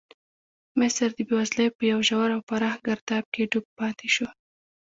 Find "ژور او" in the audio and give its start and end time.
2.09-2.41